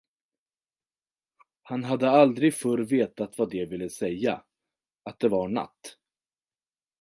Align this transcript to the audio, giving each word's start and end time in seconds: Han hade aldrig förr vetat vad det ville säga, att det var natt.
Han 1.63 1.83
hade 1.83 2.09
aldrig 2.09 2.53
förr 2.53 2.77
vetat 2.77 3.37
vad 3.37 3.49
det 3.51 3.65
ville 3.65 3.89
säga, 3.89 4.43
att 5.03 5.19
det 5.19 5.29
var 5.29 5.47
natt. 5.47 5.97